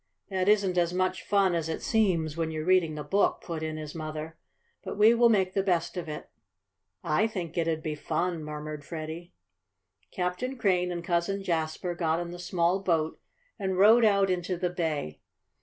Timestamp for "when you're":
2.35-2.65